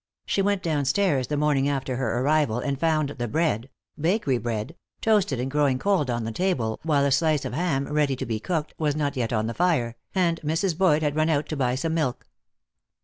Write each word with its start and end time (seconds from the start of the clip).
She 0.25 0.41
went 0.41 0.63
downstairs 0.63 1.27
the 1.27 1.37
morning 1.37 1.69
after 1.69 1.97
her 1.97 2.21
arrival, 2.21 2.57
and 2.57 2.79
found 2.79 3.09
the 3.09 3.27
bread 3.27 3.69
bakery 3.99 4.39
bread 4.39 4.75
toasted 4.99 5.39
and 5.39 5.51
growing 5.51 5.77
cold 5.77 6.09
on 6.09 6.23
the 6.23 6.31
table, 6.31 6.79
while 6.81 7.05
a 7.05 7.11
slice 7.11 7.45
of 7.45 7.53
ham, 7.53 7.87
ready 7.87 8.15
to 8.15 8.25
be 8.25 8.39
cooked, 8.39 8.73
was 8.79 8.95
not 8.95 9.15
yet 9.15 9.31
on 9.31 9.45
the 9.45 9.53
fire, 9.53 9.95
and 10.15 10.41
Mrs. 10.43 10.75
Boyd 10.75 11.03
had 11.03 11.15
run 11.15 11.29
out 11.29 11.47
to 11.49 11.55
buy 11.55 11.75
some 11.75 11.93
milk. 11.93 12.25